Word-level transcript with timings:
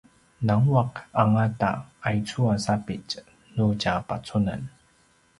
nanguaq 0.45 0.93
angata 1.21 1.69
aicu 2.07 2.39
a 2.53 2.55
sapitj 2.65 3.11
nu 3.55 3.65
tja 3.81 3.93
pacunen 4.07 4.61